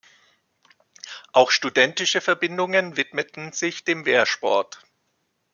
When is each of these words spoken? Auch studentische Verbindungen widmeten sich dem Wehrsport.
Auch 1.31 1.51
studentische 1.51 2.21
Verbindungen 2.21 2.97
widmeten 2.97 3.51
sich 3.51 3.83
dem 3.83 4.03
Wehrsport. 4.07 4.81